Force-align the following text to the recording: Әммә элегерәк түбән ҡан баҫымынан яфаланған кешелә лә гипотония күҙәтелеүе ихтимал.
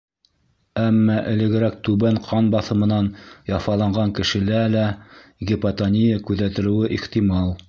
Әммә 0.83 1.17
элегерәк 1.31 1.77
түбән 1.89 2.17
ҡан 2.29 2.49
баҫымынан 2.57 3.11
яфаланған 3.53 4.17
кешелә 4.21 4.65
лә 4.77 4.87
гипотония 5.53 6.27
күҙәтелеүе 6.31 6.95
ихтимал. 7.01 7.59